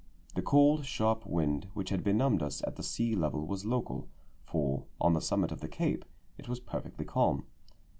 [0.33, 4.07] The cold, sharp wind which had benumbed us at the sea level was local,
[4.43, 6.05] for, on the summit of the cape,
[6.39, 7.45] it was perfectly calm.